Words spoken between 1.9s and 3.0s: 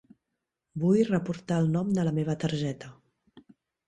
de la meva targeta.